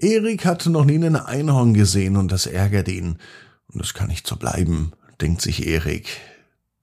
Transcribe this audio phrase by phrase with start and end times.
[0.00, 3.18] Erik hatte noch nie einen Einhorn gesehen und das ärgert ihn.
[3.72, 6.20] Und das kann nicht so bleiben, denkt sich Erik.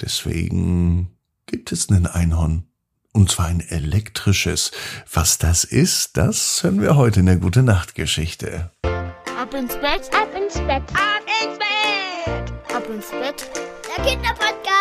[0.00, 1.10] Deswegen
[1.46, 2.64] gibt es einen Einhorn.
[3.12, 4.72] Und zwar ein elektrisches.
[5.12, 8.70] Was das ist, das hören wir heute in der Gute Nacht Geschichte.
[8.82, 13.50] Ab ins Bett, ab ins Bett, ab ins Bett, ab ins Bett.
[13.94, 14.71] Der Kinderpodcast.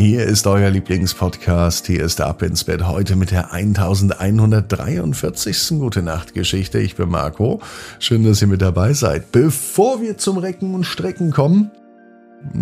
[0.00, 1.88] Hier ist euer Lieblingspodcast.
[1.88, 5.70] Hier ist Ab ins Bett heute mit der 1143.
[5.70, 6.78] Gute Nacht Geschichte.
[6.78, 7.60] Ich bin Marco.
[7.98, 9.32] Schön, dass ihr mit dabei seid.
[9.32, 11.72] Bevor wir zum Recken und Strecken kommen,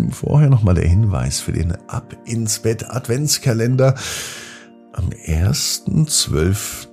[0.09, 3.93] vorher nochmal der Hinweis für den Ab ins Bett Adventskalender.
[4.97, 6.87] Am 1.12.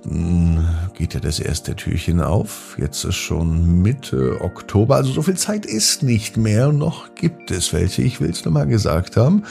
[0.93, 2.77] geht ja das erste Türchen auf.
[2.77, 6.71] Jetzt ist schon Mitte Oktober, also so viel Zeit ist nicht mehr.
[6.71, 9.41] Noch gibt es welche, ich will es nochmal gesagt haben.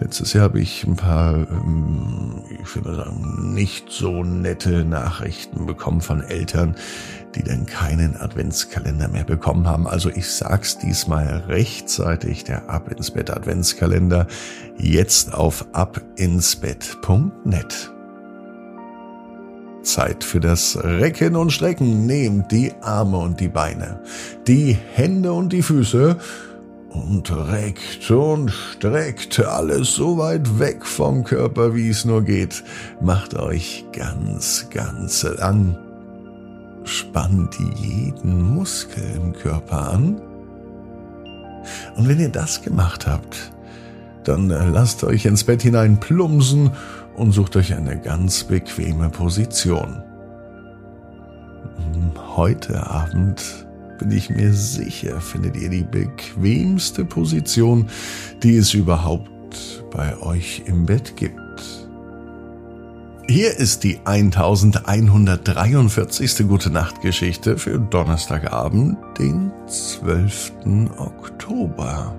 [0.00, 5.66] Letztes Jahr habe ich ein paar, ähm, ich würde mal sagen, nicht so nette Nachrichten
[5.66, 6.74] bekommen von Eltern,
[7.36, 9.86] die dann keinen Adventskalender mehr bekommen haben.
[9.86, 14.26] Also ich sag's diesmal rechtzeitig, der Ab ins Bett Adventskalender,
[14.78, 17.92] jetzt auf abinsbett.net.
[19.82, 22.06] Zeit für das Recken und Strecken.
[22.06, 24.00] Nehmt die Arme und die Beine,
[24.46, 26.16] die Hände und die Füße
[26.90, 32.64] und reckt und streckt alles so weit weg vom Körper, wie es nur geht.
[33.00, 35.76] Macht euch ganz, ganz lang.
[36.84, 40.20] Spannt jeden Muskel im Körper an.
[41.96, 43.52] Und wenn ihr das gemacht habt,
[44.24, 46.70] dann lasst euch ins Bett hinein plumpsen
[47.20, 50.02] und sucht euch eine ganz bequeme Position.
[52.34, 53.66] Heute Abend
[53.98, 57.90] bin ich mir sicher, findet ihr die bequemste Position,
[58.42, 59.28] die es überhaupt
[59.90, 61.36] bei euch im Bett gibt.
[63.28, 66.48] Hier ist die 1143.
[66.48, 70.52] Gute Nacht Geschichte für Donnerstagabend, den 12.
[70.96, 72.16] Oktober.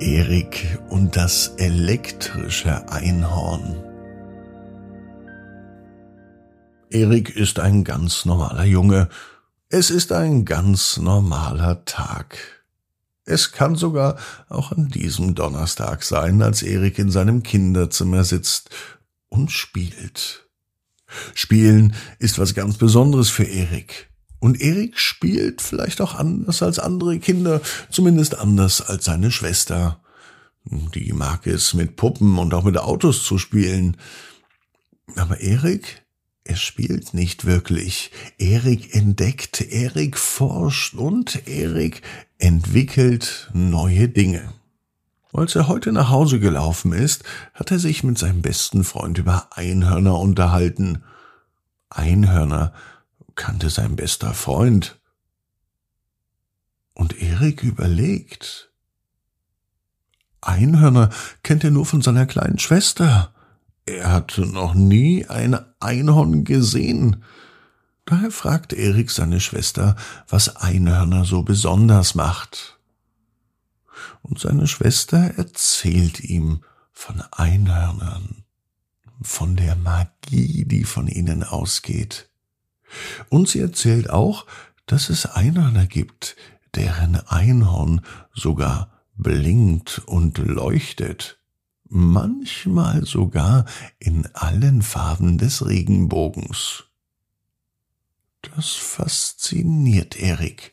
[0.00, 3.76] Erik und das elektrische Einhorn.
[6.88, 9.10] Erik ist ein ganz normaler Junge.
[9.68, 12.38] Es ist ein ganz normaler Tag.
[13.26, 14.16] Es kann sogar
[14.48, 18.70] auch an diesem Donnerstag sein, als Erik in seinem Kinderzimmer sitzt
[19.28, 20.48] und spielt.
[21.34, 24.09] Spielen ist was ganz Besonderes für Erik.
[24.40, 30.00] Und Erik spielt vielleicht auch anders als andere Kinder, zumindest anders als seine Schwester.
[30.64, 33.96] Die mag es mit Puppen und auch mit Autos zu spielen.
[35.16, 36.02] Aber Erik,
[36.44, 38.10] er spielt nicht wirklich.
[38.38, 42.02] Erik entdeckt, Erik forscht und Erik
[42.38, 44.52] entwickelt neue Dinge.
[45.32, 47.24] Als er heute nach Hause gelaufen ist,
[47.54, 51.04] hat er sich mit seinem besten Freund über Einhörner unterhalten.
[51.88, 52.72] Einhörner
[53.34, 55.00] kannte sein bester Freund.
[56.94, 58.70] Und Erik überlegt.
[60.40, 61.10] Einhörner
[61.42, 63.34] kennt er nur von seiner kleinen Schwester.
[63.86, 67.24] Er hat noch nie ein Einhorn gesehen.
[68.04, 69.96] Daher fragt Erik seine Schwester,
[70.28, 72.78] was Einhörner so besonders macht.
[74.22, 76.62] Und seine Schwester erzählt ihm
[76.92, 78.44] von Einhörnern,
[79.22, 82.29] von der Magie, die von ihnen ausgeht.
[83.28, 84.46] Und sie erzählt auch,
[84.86, 86.36] dass es Einhörner gibt,
[86.74, 88.00] deren Einhorn
[88.34, 91.38] sogar blinkt und leuchtet,
[91.88, 93.66] manchmal sogar
[93.98, 96.84] in allen Farben des Regenbogens.
[98.42, 100.72] Das fasziniert Erik.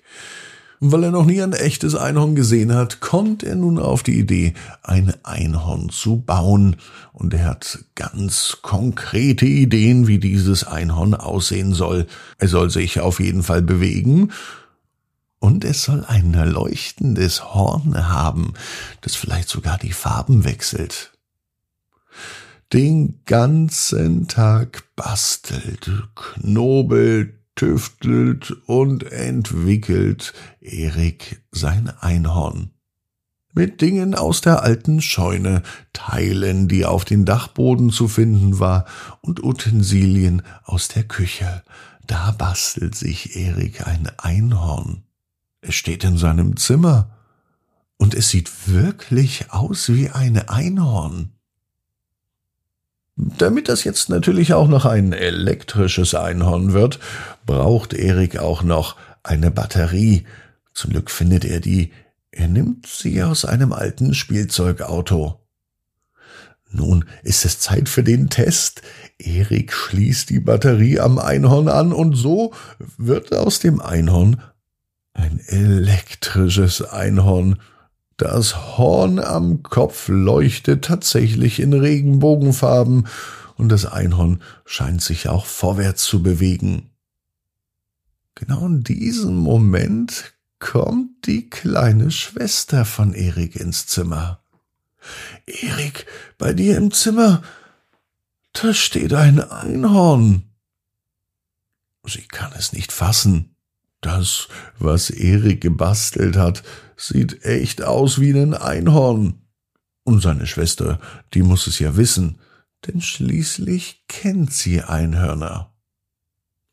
[0.80, 4.54] Weil er noch nie ein echtes Einhorn gesehen hat, kommt er nun auf die Idee,
[4.84, 6.76] ein Einhorn zu bauen.
[7.14, 12.06] Und er hat ganz konkrete Ideen, wie dieses Einhorn aussehen soll.
[12.38, 14.32] Er soll sich auf jeden Fall bewegen.
[15.40, 18.54] Und es soll ein leuchtendes Horn haben,
[19.02, 21.12] das vielleicht sogar die Farben wechselt.
[22.74, 32.71] Den ganzen Tag bastelt, knobelt, tüftelt und entwickelt Erik sein Einhorn.
[33.54, 38.86] Mit Dingen aus der alten Scheune, Teilen, die auf den Dachboden zu finden war,
[39.21, 41.63] und Utensilien aus der Küche.
[42.06, 45.03] Da bastelt sich Erik ein Einhorn.
[45.62, 47.18] Es steht in seinem Zimmer.
[47.98, 51.31] Und es sieht wirklich aus wie ein Einhorn.
[53.18, 57.00] Damit das jetzt natürlich auch noch ein elektrisches Einhorn wird,
[57.48, 60.25] braucht Erik auch noch eine Batterie.
[60.74, 61.92] Zum Glück findet er die.
[62.31, 65.40] Er nimmt sie aus einem alten Spielzeugauto.
[66.69, 68.84] Nun ist es Zeit für den Test.
[69.18, 72.54] Erik schließt die Batterie am Einhorn an und so
[72.98, 74.44] wird aus dem Einhorn
[75.13, 77.58] ein elektrisches Einhorn.
[78.18, 83.08] Das Horn am Kopf leuchtet tatsächlich in Regenbogenfarben
[83.56, 86.90] und das Einhorn scheint sich auch vorwärts zu bewegen.
[88.34, 94.42] Genau in diesem Moment kommt die kleine Schwester von Erik ins Zimmer.
[95.46, 96.08] Erik,
[96.40, 97.44] bei dir im Zimmer,
[98.54, 100.44] da steht ein Einhorn.
[102.04, 103.56] Sie kann es nicht fassen.
[104.02, 104.48] Das,
[104.78, 106.64] was Erik gebastelt hat,
[106.96, 109.42] sieht echt aus wie ein Einhorn.
[110.04, 111.00] Und seine Schwester,
[111.34, 112.40] die muss es ja wissen,
[112.86, 115.74] denn schließlich kennt sie Einhörner.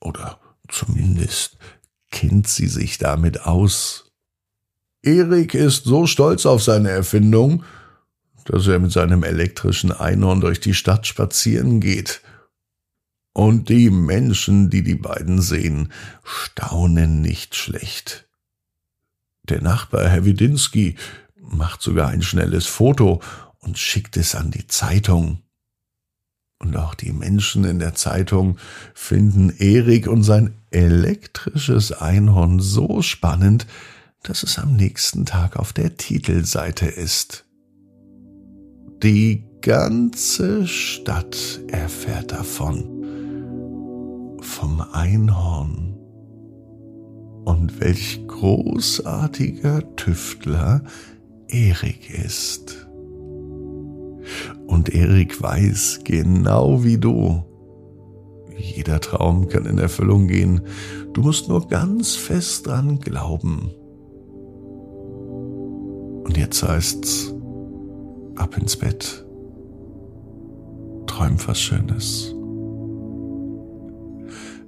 [0.00, 0.38] Oder
[0.68, 1.56] zumindest
[2.10, 4.12] kennt sie sich damit aus.
[5.02, 7.64] Erik ist so stolz auf seine Erfindung,
[8.44, 12.20] dass er mit seinem elektrischen Einhorn durch die Stadt spazieren geht.
[13.34, 15.92] Und die Menschen, die die beiden sehen,
[16.22, 18.28] staunen nicht schlecht.
[19.42, 20.94] Der Nachbar, Herr Widinski,
[21.36, 23.20] macht sogar ein schnelles Foto
[23.58, 25.40] und schickt es an die Zeitung.
[26.60, 28.56] Und auch die Menschen in der Zeitung
[28.94, 33.66] finden Erik und sein elektrisches Einhorn so spannend,
[34.22, 37.44] dass es am nächsten Tag auf der Titelseite ist.
[39.02, 42.93] Die ganze Stadt erfährt davon.
[44.54, 45.96] Vom Einhorn.
[47.44, 50.84] Und welch großartiger Tüftler
[51.48, 52.86] Erik ist.
[54.68, 57.42] Und Erik weiß genau wie du.
[58.56, 60.60] Jeder Traum kann in Erfüllung gehen.
[61.14, 63.72] Du musst nur ganz fest dran glauben.
[66.24, 67.34] Und jetzt heißt's,
[68.36, 69.26] ab ins Bett.
[71.06, 72.36] Träum was Schönes.